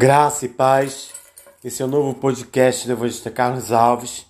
Graça 0.00 0.46
e 0.46 0.48
paz. 0.48 1.12
Esse 1.62 1.82
é 1.82 1.84
o 1.84 1.88
novo 1.88 2.14
podcast 2.14 2.86
do 2.86 2.94
Evangelista 2.94 3.30
Carlos 3.30 3.70
Alves, 3.70 4.24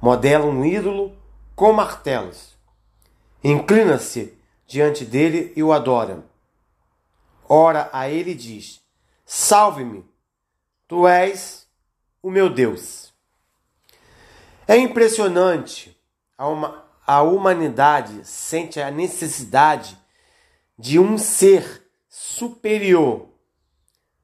Modela 0.00 0.46
um 0.46 0.64
ídolo 0.64 1.16
com 1.54 1.72
martelos. 1.72 2.54
Inclina-se 3.42 4.34
diante 4.66 5.04
dele 5.04 5.52
e 5.56 5.62
o 5.62 5.72
adora. 5.72 6.24
Ora 7.48 7.88
a 7.92 8.08
ele 8.08 8.34
diz: 8.34 8.80
Salve-me, 9.24 10.04
tu 10.88 11.06
és 11.06 11.66
o 12.22 12.30
meu 12.30 12.48
Deus. 12.48 13.12
É 14.66 14.76
impressionante, 14.76 15.94
a, 16.38 16.48
uma, 16.48 16.84
a 17.06 17.22
humanidade 17.22 18.26
sente 18.26 18.80
a 18.80 18.90
necessidade 18.90 19.98
de 20.78 20.98
um 20.98 21.18
ser 21.18 21.86
superior, 22.08 23.28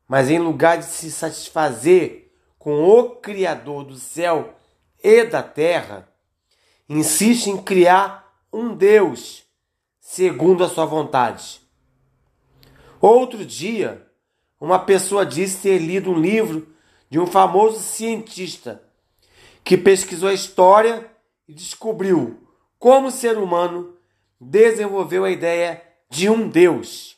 mas 0.09 0.31
em 0.31 0.39
lugar 0.39 0.78
de 0.78 0.87
se 0.87 1.12
satisfazer 1.12 2.33
com 2.59 2.83
o 2.84 3.17
Criador 3.17 3.84
do 3.84 3.97
céu 3.97 4.55
e 5.03 5.25
da 5.25 5.43
terra, 5.43 6.09
insiste 6.89 7.48
em 7.48 7.62
criar 7.62 8.34
um 8.53 8.75
Deus 8.75 9.45
segundo 10.11 10.64
a 10.64 10.69
sua 10.69 10.84
vontade. 10.84 11.61
Outro 13.00 13.47
dia, 13.47 14.05
uma 14.61 14.80
pessoa 14.80 15.25
disse 15.25 15.62
ter 15.62 15.78
lido 15.78 16.11
um 16.11 16.20
livro 16.20 16.66
de 17.08 17.20
um 17.20 17.28
famoso 17.28 17.78
cientista 17.78 18.83
que 19.62 19.78
pesquisou 19.78 20.28
a 20.28 20.34
história 20.34 21.08
e 21.47 21.55
descobriu 21.55 22.44
como 22.77 23.06
o 23.06 23.12
ser 23.12 23.38
humano 23.38 23.94
desenvolveu 24.41 25.25
a 25.25 25.31
ideia 25.31 25.81
de 26.08 26.28
um 26.28 26.48
Deus. 26.48 27.16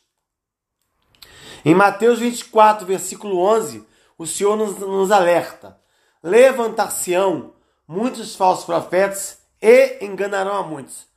Em 1.65 1.73
Mateus 1.73 2.19
24, 2.19 2.85
versículo 2.85 3.39
11, 3.39 3.87
o 4.19 4.27
Senhor 4.27 4.55
nos, 4.55 4.77
nos 4.77 5.09
alerta: 5.09 5.81
Levantar-se-ão 6.21 7.55
muitos 7.87 8.35
falsos 8.35 8.65
profetas 8.65 9.39
e 9.59 10.05
enganarão 10.05 10.55
a 10.55 10.61
muitos. 10.61 11.07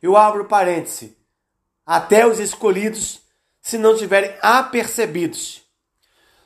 Eu 0.00 0.16
abro 0.16 0.46
parêntese 0.46 1.15
até 1.86 2.26
os 2.26 2.40
escolhidos, 2.40 3.20
se 3.62 3.78
não 3.78 3.96
tiverem 3.96 4.34
apercebidos. 4.42 5.62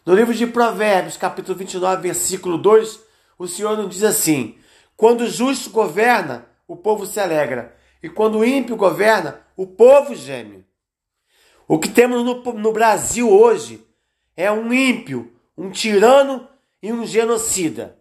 No 0.05 0.15
livro 0.15 0.35
de 0.35 0.47
Provérbios, 0.47 1.17
capítulo 1.17 1.57
29, 1.57 2.03
versículo 2.03 2.59
2, 2.59 3.01
o 3.39 3.49
Senhor 3.49 3.77
nos 3.77 3.89
diz 3.89 4.05
assim: 4.05 4.59
Quando 4.97 5.23
o 5.23 5.31
justo 5.31 5.71
governa, 5.71 6.47
o 6.69 6.77
povo 6.77 7.07
se 7.07 7.19
alegra, 7.19 7.75
e 8.03 8.09
quando 8.09 8.39
o 8.39 8.45
ímpio 8.45 8.77
governa, 8.77 9.41
o 9.57 9.67
povo 9.67 10.15
geme. 10.15 10.67
O 11.67 11.79
que 11.79 11.89
temos 11.89 12.25
no, 12.25 12.43
no 12.55 12.73
Brasil 12.73 13.31
hoje 13.31 13.87
é 14.37 14.51
um 14.51 14.73
ímpio, 14.73 15.33
um 15.57 15.71
tirano 15.71 16.49
e 16.83 16.93
um 16.93 17.07
genocida. 17.07 17.99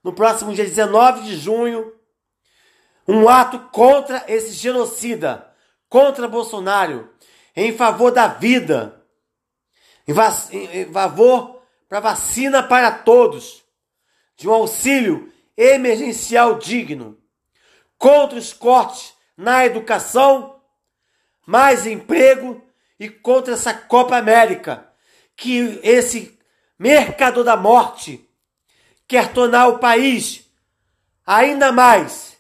no 0.02 0.12
próximo 0.12 0.52
dia 0.54 0.64
19 0.64 1.22
de 1.22 1.36
junho, 1.36 1.92
um 3.06 3.28
ato 3.28 3.58
contra 3.70 4.24
esse 4.28 4.52
genocida, 4.52 5.52
contra 5.88 6.28
Bolsonaro, 6.28 7.12
em 7.54 7.76
favor 7.76 8.10
da 8.10 8.28
vida, 8.28 9.04
em 10.06 10.14
favor 10.90 11.61
para 11.92 12.00
vacina 12.00 12.62
para 12.62 12.90
todos, 12.90 13.62
de 14.34 14.48
um 14.48 14.52
auxílio 14.54 15.30
emergencial 15.54 16.58
digno, 16.58 17.18
contra 17.98 18.38
os 18.38 18.54
cortes 18.54 19.12
na 19.36 19.66
educação, 19.66 20.58
mais 21.44 21.84
emprego 21.84 22.64
e 22.98 23.10
contra 23.10 23.52
essa 23.52 23.74
Copa 23.74 24.16
América, 24.16 24.90
que 25.36 25.78
esse 25.82 26.38
mercador 26.78 27.44
da 27.44 27.58
morte 27.58 28.26
quer 29.06 29.30
tornar 29.34 29.68
o 29.68 29.78
país 29.78 30.50
ainda 31.26 31.72
mais 31.72 32.38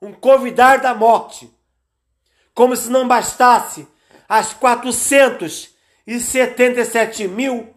um 0.00 0.14
convidar 0.14 0.78
da 0.78 0.94
morte. 0.94 1.52
Como 2.54 2.74
se 2.74 2.88
não 2.88 3.06
bastasse 3.06 3.86
as 4.26 4.54
477 4.54 7.28
mil 7.28 7.73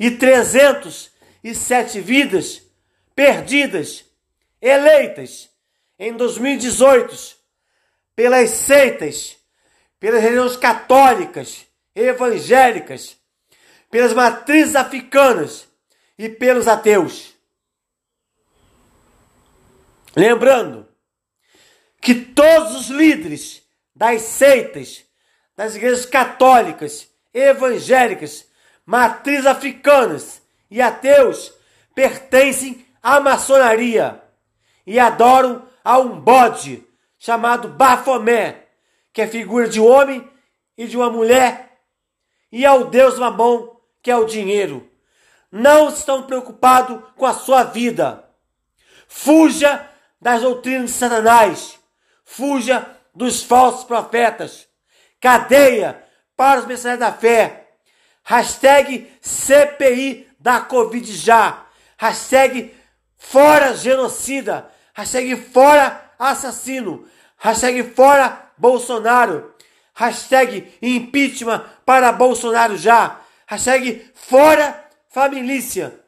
e 0.00 0.10
307 0.10 2.00
vidas 2.00 2.62
perdidas, 3.14 4.02
eleitas 4.58 5.50
em 5.98 6.16
2018 6.16 7.36
pelas 8.16 8.48
seitas, 8.48 9.36
pelas 9.98 10.22
religiões 10.22 10.56
católicas, 10.56 11.66
evangélicas, 11.94 13.18
pelas 13.90 14.14
matrizes 14.14 14.74
africanas 14.74 15.68
e 16.16 16.30
pelos 16.30 16.66
ateus. 16.66 17.34
Lembrando 20.16 20.88
que 22.00 22.14
todos 22.14 22.74
os 22.74 22.88
líderes 22.88 23.62
das 23.94 24.22
seitas, 24.22 25.04
das 25.54 25.76
igrejas 25.76 26.06
católicas, 26.06 27.06
evangélicas, 27.34 28.49
matriz 28.90 29.46
africanas 29.46 30.42
e 30.68 30.82
ateus 30.82 31.54
pertencem 31.94 32.84
à 33.00 33.20
maçonaria 33.20 34.20
e 34.84 34.98
adoram 34.98 35.62
a 35.84 35.96
um 36.00 36.20
bode 36.20 36.84
chamado 37.16 37.68
Bafomé, 37.68 38.66
que 39.12 39.22
é 39.22 39.28
figura 39.28 39.68
de 39.68 39.80
homem 39.80 40.28
e 40.76 40.88
de 40.88 40.96
uma 40.96 41.08
mulher, 41.08 41.78
e 42.50 42.66
ao 42.66 42.86
deus 42.86 43.16
Mamon, 43.16 43.76
que 44.02 44.10
é 44.10 44.16
o 44.16 44.24
dinheiro. 44.24 44.90
Não 45.52 45.88
estão 45.88 46.24
preocupados 46.24 47.00
com 47.14 47.26
a 47.26 47.32
sua 47.32 47.62
vida. 47.62 48.28
Fuja 49.06 49.88
das 50.20 50.42
doutrinas 50.42 50.90
de 50.90 50.96
Satanás. 50.96 51.78
Fuja 52.24 52.90
dos 53.14 53.40
falsos 53.44 53.84
profetas. 53.84 54.66
Cadeia 55.20 56.02
para 56.36 56.58
os 56.58 56.66
mensageiros 56.66 56.98
da 56.98 57.12
fé 57.12 57.69
Hashtag 58.30 59.10
CPI 59.20 60.28
da 60.38 60.60
Covid 60.60 61.04
já. 61.16 61.66
Hashtag 61.98 62.72
fora 63.16 63.74
genocida, 63.74 64.70
hashtag 64.94 65.34
fora 65.34 66.12
assassino, 66.16 67.08
hashtag 67.36 67.82
fora 67.92 68.52
Bolsonaro, 68.56 69.52
hashtag 69.92 70.72
impeachment 70.80 71.64
para 71.84 72.12
Bolsonaro 72.12 72.76
já, 72.76 73.18
hashtag 73.48 74.08
fora 74.14 74.80
família. 75.08 76.00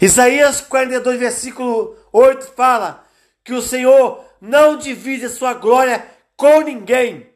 Isaías 0.00 0.60
42, 0.60 1.18
versículo 1.18 1.96
8 2.12 2.52
fala 2.54 3.06
que 3.44 3.52
o 3.52 3.62
Senhor 3.62 4.24
não 4.40 4.76
divide 4.76 5.26
a 5.26 5.30
sua 5.30 5.54
glória 5.54 6.06
com 6.36 6.60
ninguém. 6.60 7.30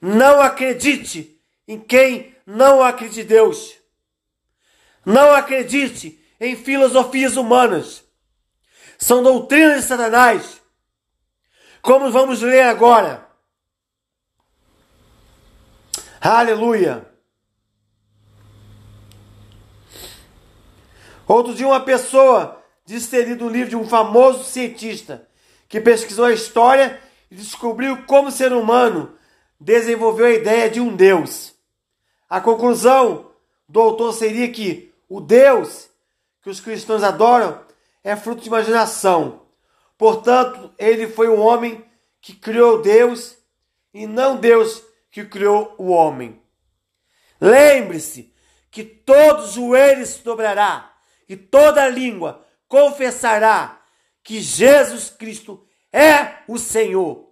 Não 0.00 0.40
acredite 0.40 1.40
em 1.66 1.78
quem 1.78 2.34
não 2.46 2.82
acredita 2.82 3.20
em 3.20 3.26
Deus. 3.26 3.74
Não 5.04 5.34
acredite 5.34 6.21
em 6.42 6.56
filosofias 6.56 7.36
humanas. 7.36 8.02
São 8.98 9.22
doutrinas 9.22 9.82
de 9.82 9.86
Satanás. 9.86 10.60
Como 11.80 12.10
vamos 12.10 12.42
ler 12.42 12.62
agora. 12.62 13.28
Aleluia. 16.20 17.08
Outro 21.28 21.54
dia, 21.54 21.66
uma 21.66 21.80
pessoa 21.80 22.60
disse 22.84 23.08
ter 23.08 23.28
lido 23.28 23.46
um 23.46 23.48
livro 23.48 23.70
de 23.70 23.76
um 23.76 23.86
famoso 23.86 24.42
cientista 24.42 25.28
que 25.68 25.80
pesquisou 25.80 26.24
a 26.24 26.32
história 26.32 27.00
e 27.30 27.36
descobriu 27.36 28.04
como 28.04 28.28
o 28.28 28.32
ser 28.32 28.52
humano 28.52 29.16
desenvolveu 29.60 30.26
a 30.26 30.32
ideia 30.32 30.68
de 30.68 30.80
um 30.80 30.94
Deus. 30.94 31.54
A 32.28 32.40
conclusão 32.40 33.30
do 33.68 33.80
autor 33.80 34.12
seria 34.12 34.50
que 34.50 34.92
o 35.08 35.20
Deus 35.20 35.91
que 36.42 36.50
os 36.50 36.60
cristãos 36.60 37.02
adoram 37.02 37.60
é 38.02 38.16
fruto 38.16 38.42
de 38.42 38.48
imaginação. 38.48 39.42
Portanto, 39.96 40.74
ele 40.76 41.06
foi 41.06 41.28
o 41.28 41.38
homem 41.38 41.84
que 42.20 42.34
criou 42.34 42.82
Deus 42.82 43.36
e 43.94 44.06
não 44.06 44.36
Deus 44.36 44.82
que 45.10 45.24
criou 45.24 45.74
o 45.78 45.88
homem. 45.90 46.42
Lembre-se 47.40 48.34
que 48.70 48.82
todo 48.82 49.50
joelho 49.50 50.04
se 50.04 50.22
dobrará 50.22 50.92
e 51.28 51.36
toda 51.36 51.88
língua 51.88 52.44
confessará 52.66 53.80
que 54.22 54.40
Jesus 54.40 55.10
Cristo 55.10 55.64
é 55.92 56.38
o 56.48 56.58
Senhor. 56.58 57.30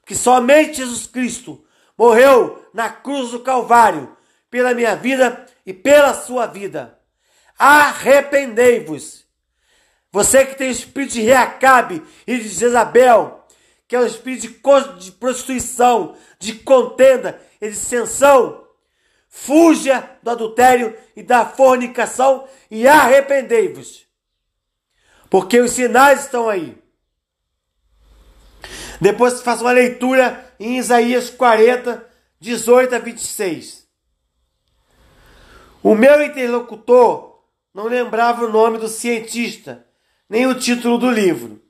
Porque 0.00 0.14
somente 0.14 0.78
Jesus 0.78 1.06
Cristo 1.06 1.64
morreu 1.96 2.68
na 2.74 2.90
cruz 2.90 3.30
do 3.30 3.40
Calvário 3.40 4.16
pela 4.50 4.74
minha 4.74 4.96
vida 4.96 5.46
e 5.64 5.72
pela 5.72 6.12
sua 6.12 6.46
vida. 6.46 6.99
Arrependei-vos. 7.62 9.26
Você 10.10 10.46
que 10.46 10.54
tem 10.54 10.70
espírito 10.70 11.12
de 11.12 11.20
Reacabe 11.20 12.02
e 12.26 12.38
de 12.38 12.48
Jezabel, 12.48 13.46
que 13.86 13.94
é 13.94 14.00
o 14.00 14.06
espírito 14.06 14.48
de 14.98 15.12
prostituição, 15.12 16.16
de 16.38 16.54
contenda 16.54 17.38
e 17.60 17.66
de 17.66 17.74
dissensão, 17.74 18.66
fuja 19.28 20.08
do 20.22 20.30
adultério 20.30 20.96
e 21.14 21.22
da 21.22 21.44
fornicação 21.44 22.48
e 22.70 22.88
arrependei-vos. 22.88 24.06
Porque 25.28 25.60
os 25.60 25.72
sinais 25.72 26.20
estão 26.20 26.48
aí. 26.48 26.82
Depois 28.98 29.42
faça 29.42 29.62
uma 29.62 29.72
leitura 29.72 30.50
em 30.58 30.78
Isaías 30.78 31.28
40, 31.28 32.08
18 32.40 32.94
a 32.94 32.98
26. 32.98 33.86
O 35.82 35.94
meu 35.94 36.22
interlocutor 36.22 37.29
não 37.72 37.84
lembrava 37.84 38.44
o 38.44 38.50
nome 38.50 38.78
do 38.78 38.88
cientista, 38.88 39.86
nem 40.28 40.46
o 40.46 40.58
título 40.58 40.98
do 40.98 41.10
livro, 41.10 41.62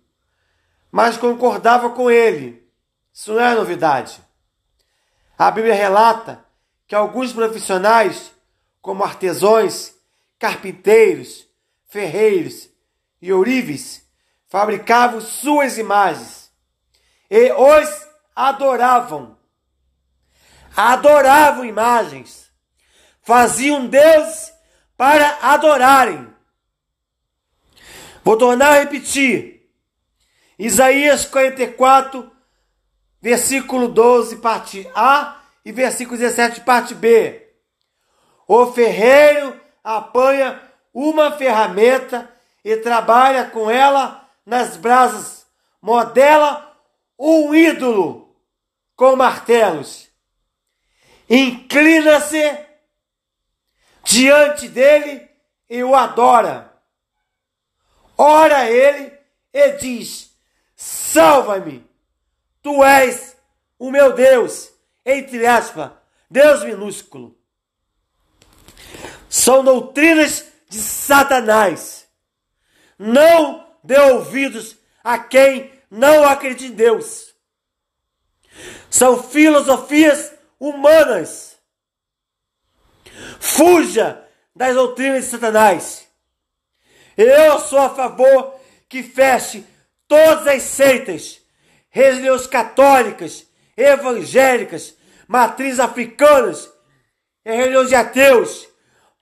mas 0.90 1.16
concordava 1.16 1.90
com 1.90 2.10
ele. 2.10 2.68
Isso 3.12 3.32
não 3.32 3.40
é 3.40 3.54
novidade. 3.54 4.20
A 5.38 5.50
Bíblia 5.50 5.74
relata 5.74 6.44
que 6.86 6.94
alguns 6.94 7.32
profissionais, 7.32 8.32
como 8.80 9.04
artesãos, 9.04 9.94
carpinteiros, 10.38 11.46
ferreiros 11.86 12.68
e 13.20 13.32
ourives, 13.32 14.06
fabricavam 14.48 15.20
suas 15.20 15.78
imagens 15.78 16.50
e 17.30 17.52
os 17.52 18.08
adoravam. 18.34 19.38
Adoravam 20.76 21.64
imagens, 21.64 22.50
faziam 23.22 23.86
Deus 23.86 24.49
para 25.00 25.38
adorarem. 25.40 26.28
Vou 28.22 28.36
tornar 28.36 28.72
a 28.72 28.78
repetir. 28.80 29.66
Isaías 30.58 31.24
44, 31.24 32.30
versículo 33.18 33.88
12, 33.88 34.36
parte 34.40 34.86
A 34.94 35.40
e 35.64 35.72
versículo 35.72 36.18
17, 36.18 36.60
parte 36.60 36.94
B. 36.94 37.48
O 38.46 38.66
ferreiro 38.72 39.58
apanha 39.82 40.60
uma 40.92 41.32
ferramenta 41.32 42.30
e 42.62 42.76
trabalha 42.76 43.46
com 43.46 43.70
ela 43.70 44.28
nas 44.44 44.76
brasas, 44.76 45.46
modela 45.80 46.76
um 47.18 47.54
ídolo 47.54 48.36
com 48.94 49.16
martelos. 49.16 50.10
Inclina-se 51.26 52.68
diante 54.10 54.68
dele 54.68 55.28
e 55.68 55.82
o 55.84 55.94
adora. 55.94 56.72
Ora 58.16 58.68
ele 58.68 59.12
e 59.52 59.72
diz: 59.72 60.30
Salva-me, 60.76 61.86
tu 62.62 62.84
és 62.84 63.36
o 63.78 63.90
meu 63.90 64.12
Deus 64.12 64.70
entre 65.04 65.46
aspas, 65.46 65.90
Deus 66.30 66.62
minúsculo. 66.62 67.36
São 69.28 69.64
doutrinas 69.64 70.46
de 70.68 70.78
Satanás. 70.78 72.06
Não 72.98 73.66
dê 73.82 73.98
ouvidos 73.98 74.76
a 75.02 75.18
quem 75.18 75.72
não 75.90 76.24
acredita 76.24 76.72
em 76.72 76.76
Deus. 76.76 77.34
São 78.90 79.22
filosofias 79.22 80.32
humanas. 80.58 81.49
Fuja 83.38 84.24
das 84.54 84.74
doutrinas 84.74 85.24
de 85.24 85.30
Satanás. 85.30 86.06
Eu 87.16 87.58
sou 87.60 87.78
a 87.78 87.90
favor 87.90 88.54
que 88.88 89.02
feche 89.02 89.64
todas 90.08 90.46
as 90.46 90.62
seitas, 90.62 91.40
religiões 91.88 92.46
católicas, 92.46 93.46
evangélicas, 93.76 94.94
matriz 95.28 95.78
africanas, 95.78 96.70
é 97.44 97.56
religião 97.56 97.84
de 97.84 97.94
ateus, 97.94 98.68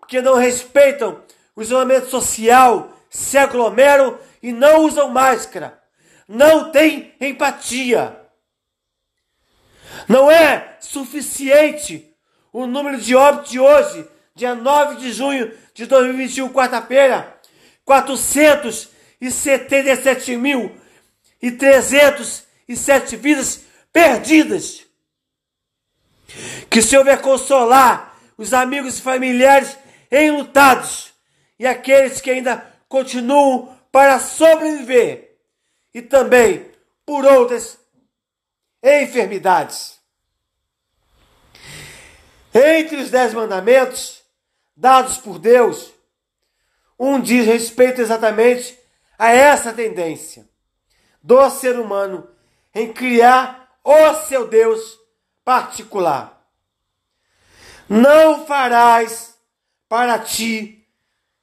que 0.06 0.22
não 0.22 0.36
respeitam 0.36 1.22
o 1.54 1.62
isolamento 1.62 2.08
social, 2.08 2.92
se 3.10 3.36
aglomeram 3.36 4.18
e 4.42 4.52
não 4.52 4.84
usam 4.84 5.10
máscara. 5.10 5.78
Não 6.26 6.70
tem 6.70 7.14
empatia. 7.20 8.18
Não 10.08 10.30
é 10.30 10.76
suficiente 10.80 12.07
o 12.58 12.66
número 12.66 13.00
de 13.00 13.14
óbitos 13.14 13.52
de 13.52 13.60
hoje, 13.60 14.04
dia 14.34 14.52
9 14.52 14.96
de 14.96 15.12
junho 15.12 15.56
de 15.72 15.86
2021, 15.86 16.52
quarta-feira, 16.52 17.38
477.307 17.86 20.76
e 21.40 21.52
e 22.68 22.74
vidas 23.16 23.60
perdidas. 23.92 24.84
Que 26.68 26.80
o 26.80 26.82
Senhor 26.82 27.04
venha 27.04 27.16
consolar 27.16 28.18
os 28.36 28.52
amigos 28.52 28.98
e 28.98 29.02
familiares 29.02 29.78
enlutados 30.10 31.12
e 31.60 31.66
aqueles 31.66 32.20
que 32.20 32.30
ainda 32.30 32.74
continuam 32.88 33.72
para 33.92 34.18
sobreviver 34.18 35.38
e 35.94 36.02
também 36.02 36.66
por 37.06 37.24
outras 37.24 37.78
enfermidades. 38.82 39.97
Entre 42.58 42.96
os 42.96 43.08
dez 43.08 43.32
mandamentos 43.32 44.20
dados 44.76 45.18
por 45.18 45.38
Deus, 45.38 45.92
um 46.98 47.20
diz 47.20 47.46
respeito 47.46 48.00
exatamente 48.00 48.76
a 49.16 49.30
essa 49.30 49.72
tendência 49.72 50.44
do 51.22 51.48
ser 51.50 51.78
humano 51.78 52.28
em 52.74 52.92
criar 52.92 53.78
o 53.84 54.14
seu 54.26 54.48
Deus 54.48 54.98
particular. 55.44 56.36
Não 57.88 58.44
farás 58.44 59.38
para 59.88 60.18
ti 60.18 60.84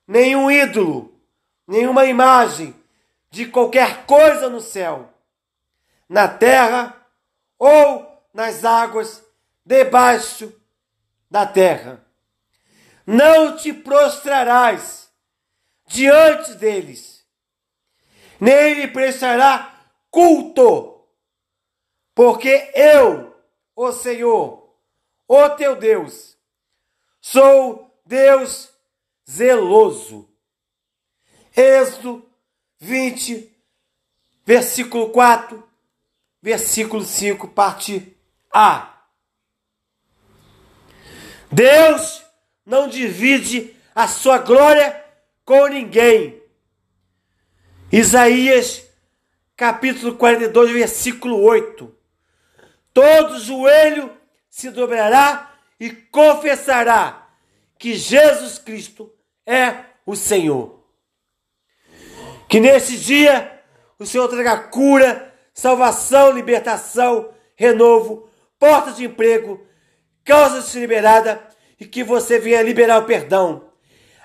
nenhum 0.06 0.52
ídolo, 0.52 1.18
nenhuma 1.66 2.06
imagem 2.06 2.76
de 3.32 3.46
qualquer 3.46 4.06
coisa 4.06 4.50
no 4.50 4.60
céu, 4.60 5.14
na 6.10 6.28
terra 6.28 6.94
ou 7.58 8.06
nas 8.34 8.66
águas 8.66 9.24
debaixo 9.66 10.54
da 11.30 11.46
terra. 11.46 12.06
Não 13.06 13.56
te 13.56 13.72
prostrarás 13.74 15.10
diante 15.88 16.56
deles, 16.56 17.26
nem 18.40 18.74
lhe 18.74 18.88
prestará 18.88 19.80
culto, 20.10 21.06
porque 22.14 22.72
eu, 22.74 23.36
o 23.76 23.92
Senhor, 23.92 24.76
o 25.28 25.50
teu 25.52 25.76
Deus, 25.76 26.36
Sou 27.28 27.92
Deus 28.06 28.70
zeloso. 29.28 30.30
Êxodo 31.58 32.24
20, 32.80 33.52
versículo 34.46 35.10
4, 35.10 35.68
versículo 36.40 37.04
5, 37.04 37.48
parte 37.48 38.16
A. 38.54 38.95
Deus 41.52 42.24
não 42.66 42.88
divide 42.88 43.76
a 43.94 44.08
sua 44.08 44.38
glória 44.40 45.04
com 45.44 45.68
ninguém. 45.68 46.42
Isaías 47.92 48.84
capítulo 49.56 50.16
42, 50.16 50.72
versículo 50.72 51.42
8. 51.42 51.96
Todo 52.94 53.40
joelho 53.40 54.12
se 54.50 54.70
dobrará 54.70 55.54
e 55.80 55.90
confessará 55.92 57.30
que 57.78 57.94
Jesus 57.94 58.58
Cristo 58.58 59.14
é 59.46 59.76
o 60.06 60.16
Senhor. 60.16 60.84
Que 62.48 62.60
nesse 62.60 62.98
dia 62.98 63.62
o 64.00 64.06
Senhor 64.06 64.28
traga 64.28 64.58
cura, 64.58 65.34
salvação, 65.54 66.32
libertação, 66.32 67.34
renovo, 67.56 68.30
portas 68.60 68.98
de 68.98 69.06
emprego, 69.06 69.66
causas 70.26 70.72
de 70.72 70.80
liberada 70.80 71.42
e 71.80 71.86
que 71.86 72.04
você 72.04 72.40
venha 72.40 72.62
liberar 72.62 73.00
o 73.00 73.06
perdão. 73.06 73.70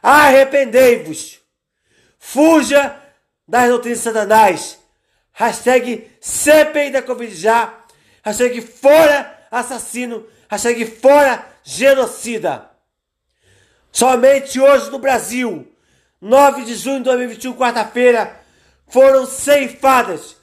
Arrependei-vos. 0.03 1.41
Fuja 2.19 2.97
das 3.47 3.81
de 3.83 3.95
Satanás. 3.95 4.79
Hashtag 5.33 6.11
CPI 6.21 6.91
da 6.91 7.03
Covid 7.03 7.35
já. 7.35 7.75
Hashtag 8.25 8.61
fora 8.61 9.39
assassino 9.51 10.27
hashtag 10.51 10.85
fora 10.85 11.47
genocida. 11.63 12.69
Somente 13.93 14.61
hoje 14.61 14.91
no 14.91 14.99
Brasil, 14.99 15.73
9 16.21 16.65
de 16.65 16.75
junho 16.75 16.99
de 16.99 17.05
2021, 17.05 17.55
quarta-feira, 17.55 18.37
foram 18.89 19.25
ceifadas 19.27 20.37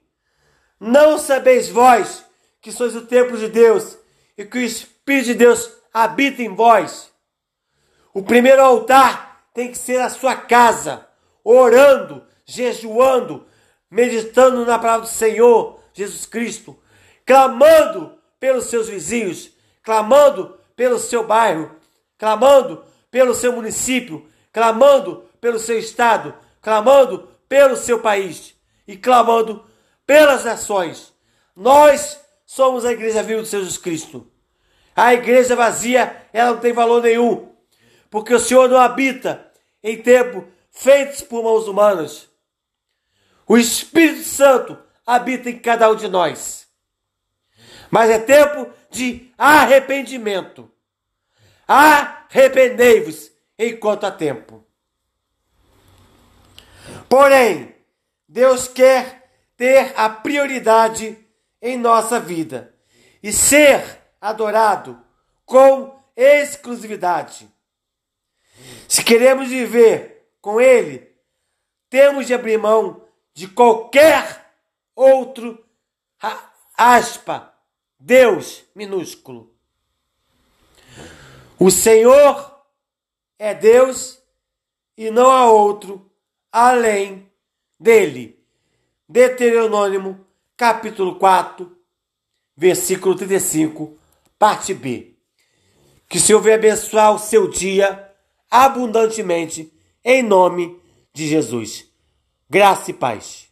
não 0.81 1.17
sabeis 1.17 1.69
vós 1.69 2.25
que 2.61 2.73
sois 2.73 2.97
o 2.97 3.07
templo 3.07 3.39
de 3.39 3.49
Deus 3.49 3.97
e 4.37 4.45
que 4.45 4.59
o 4.59 4.61
Espírito 4.61 5.27
de 5.27 5.35
Deus 5.35 5.71
habita 5.93 6.43
em 6.43 6.53
vós? 6.53 7.13
O 8.13 8.23
primeiro 8.23 8.63
altar 8.63 9.49
tem 9.55 9.71
que 9.71 9.79
ser 9.79 10.01
a 10.01 10.11
sua 10.11 10.35
casa, 10.35 11.07
orando, 11.45 12.27
jejuando, 12.45 13.47
meditando 13.89 14.67
na 14.67 14.79
palavra 14.79 15.07
do 15.07 15.13
Senhor 15.13 15.84
Jesus 15.95 16.27
Cristo, 16.27 16.79
clamando 17.25 18.19
pelos 18.39 18.67
seus 18.67 18.89
vizinhos, 18.89 19.51
clamando 19.83 20.59
pelo 20.77 20.99
seu 20.99 21.27
bairro, 21.27 21.75
clamando 22.19 22.85
pelo 23.11 23.35
seu 23.35 23.53
município, 23.53 24.29
clamando 24.53 25.25
pelo 25.41 25.59
seu 25.59 25.79
estado, 25.79 26.35
clamando 26.61 27.29
pelo 27.49 27.77
seu 27.77 28.01
país 28.01 28.55
e 28.87 28.97
clamando 28.97 29.65
pelas 30.07 30.45
nações. 30.45 31.15
Nós 31.55 32.21
somos 32.45 32.85
a 32.85 32.93
igreja 32.93 33.23
viva 33.23 33.43
de 33.43 33.49
Jesus 33.49 33.79
Cristo. 33.79 34.31
A 34.97 35.15
igreja 35.15 35.57
vazia, 35.57 36.29
ela 36.33 36.53
não 36.53 36.61
tem 36.61 36.73
valor 36.73 37.03
nenhum, 37.03 37.53
porque 38.11 38.35
o 38.35 38.39
Senhor 38.39 38.69
não 38.69 38.79
habita 38.79 39.51
em 39.83 40.01
templo 40.01 40.47
feitos 40.71 41.23
por 41.23 41.43
mãos 41.43 41.67
humanas. 41.67 42.29
O 43.47 43.57
Espírito 43.59 44.25
Santo 44.25 44.79
habita 45.07 45.51
em 45.51 45.59
cada 45.59 45.91
um 45.91 45.97
de 45.97 46.09
nós. 46.09 46.67
Mas 47.91 48.11
é 48.11 48.19
tempo 48.19 48.71
de 48.91 49.33
arrependimento. 49.37 50.71
Arrependei-vos 51.67 53.31
enquanto 53.59 54.05
há 54.05 54.11
tempo. 54.11 54.65
Porém, 57.09 57.75
Deus 58.29 58.67
quer 58.69 59.31
ter 59.57 59.93
a 59.97 60.09
prioridade 60.09 61.17
em 61.63 61.77
nossa 61.79 62.19
vida 62.19 62.75
e 63.23 63.33
ser 63.33 64.03
adorado 64.21 65.01
com 65.47 65.99
exclusividade. 66.17 67.49
Se 68.89 69.03
queremos 69.03 69.49
viver 69.49 70.29
com 70.41 70.61
Ele, 70.61 71.11
temos 71.89 72.27
de 72.27 72.35
abrir 72.35 72.59
mão 72.59 73.03
de 73.33 73.49
qualquer 73.49 74.44
outro 74.95 75.65
aspa, 76.77 77.55
Deus 77.99 78.65
minúsculo. 78.75 79.55
O 81.59 81.71
Senhor 81.71 82.63
é 83.39 83.55
Deus 83.55 84.19
e 84.97 85.11
não 85.11 85.31
há 85.31 85.51
outro 85.51 86.11
além 86.51 87.31
dele. 87.79 88.39
Deuteronômio, 89.09 90.25
capítulo 90.57 91.17
4, 91.17 91.77
versículo 92.57 93.15
35, 93.15 93.97
parte 94.39 94.73
B. 94.73 95.15
Que 96.09 96.19
o 96.19 96.21
Senhor 96.21 96.41
venha 96.41 96.57
abençoar 96.57 97.15
o 97.15 97.19
seu 97.19 97.49
dia 97.49 98.11
abundantemente, 98.51 99.73
em 100.05 100.23
nome 100.23 100.81
de 101.13 101.27
Jesus. 101.27 101.87
Graça 102.49 102.91
e 102.91 102.95
paz. 102.95 103.44